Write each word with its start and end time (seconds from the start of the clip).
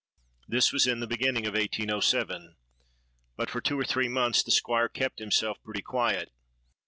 This 0.47 0.73
was 0.73 0.87
in 0.87 0.99
the 0.99 1.05
beginning 1.05 1.45
of 1.45 1.53
1807; 1.53 2.55
but 3.37 3.51
for 3.51 3.61
two 3.61 3.79
or 3.79 3.85
three 3.85 4.09
months 4.09 4.41
the 4.41 4.49
Squire 4.49 4.89
kept 4.89 5.19
himself 5.19 5.61
pretty 5.63 5.83
quiet. 5.83 6.31